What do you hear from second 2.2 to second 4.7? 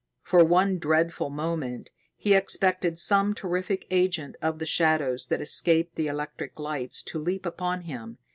expected some terrific agent of the